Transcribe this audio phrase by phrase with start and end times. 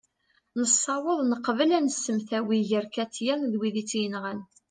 [0.59, 4.39] nessaweḍ neqbel ad nsemtawi gar katia d wid i tt-yenɣan